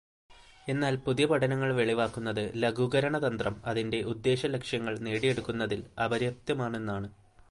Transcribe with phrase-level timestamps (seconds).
[0.67, 7.09] എന്നാൽ പുതിയ പഠനങ്ങൾ വെളിവാക്കുന്നത് ലഘൂകരണതന്ത്രം അതിന്റെ ഉദ്ദേശലക്ഷ്യങ്ങൾ നേടിയെടുക്കുന്നതിൽ അപര്യാപ്തമാണെന്നാണ്.